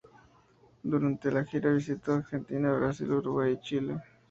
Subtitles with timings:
[0.81, 3.99] Durante la gira visitó Argentina, Brasil, Uruguay y Chile.